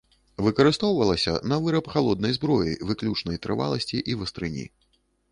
[0.45, 4.65] Выкарыстоўвалася на выраб халоднай зброі выключнай трываласці і вастрыні.